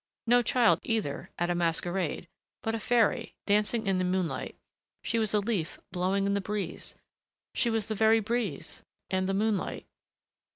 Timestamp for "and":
9.11-9.29